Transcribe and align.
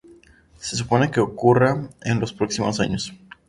Se 0.57 0.75
supone 0.77 1.11
que 1.11 1.19
ocurra 1.19 1.87
en 2.01 2.19
los 2.19 2.33
próximos 2.33 2.79
años. 2.79 3.13